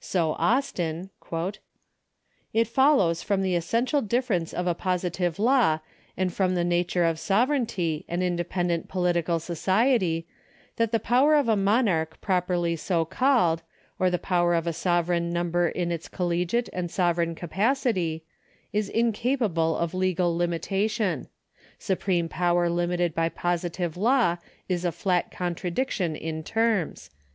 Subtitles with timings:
[0.00, 1.10] So Austin:
[1.54, 2.04] *"
[2.54, 5.80] It follows from the essential difference of a positive law
[6.16, 10.26] and from the nature of sovereignty and independent political society,
[10.76, 13.62] that the power of a monarch properly so called,
[13.98, 18.24] or the power of a sovereign number in its collegiate and sovereign capacity,
[18.72, 21.28] is incapable of legal limitation....
[21.78, 27.10] Supreme power limited by positive law is a flat contradiction in terms."